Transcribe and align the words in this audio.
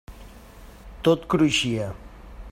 Tot 1.09 1.27
cruixia. 1.35 1.91